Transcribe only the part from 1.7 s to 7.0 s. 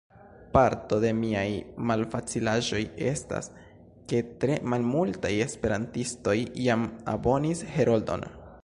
malfacilaĵoj estas, ke tre malmultaj esperantistoj jam